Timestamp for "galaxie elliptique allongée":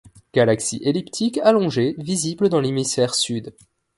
0.33-1.93